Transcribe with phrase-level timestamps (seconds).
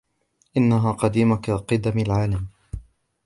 [0.57, 2.47] إنها قديمة كقِدم العالم.